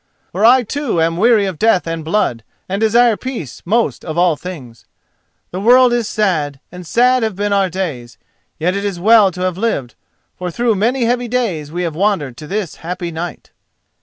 "For 0.31 0.43
I 0.43 0.63
too 0.63 0.99
am 0.99 1.15
weary 1.17 1.45
of 1.45 1.59
death 1.59 1.85
and 1.85 2.03
blood, 2.03 2.43
and 2.67 2.81
desire 2.81 3.15
peace 3.15 3.61
most 3.65 4.03
of 4.03 4.17
all 4.17 4.35
things. 4.35 4.85
The 5.51 5.59
world 5.59 5.93
is 5.93 6.07
sad, 6.07 6.59
and 6.71 6.87
sad 6.87 7.21
have 7.21 7.35
been 7.35 7.53
our 7.53 7.69
days. 7.69 8.17
Yet 8.57 8.75
it 8.75 8.83
is 8.83 8.99
well 8.99 9.29
to 9.29 9.41
have 9.41 9.59
lived, 9.59 9.93
for 10.35 10.49
through 10.49 10.73
many 10.73 11.05
heavy 11.05 11.27
days 11.27 11.71
we 11.71 11.83
have 11.83 11.93
wandered 11.95 12.35
to 12.37 12.47
this 12.47 12.77
happy 12.77 13.11
night." 13.11 13.51